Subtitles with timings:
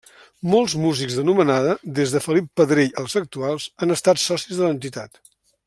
[0.51, 5.25] Molts músics d'anomenada, des de Felip Pedrell als actuals, han estat socis de l'entitat.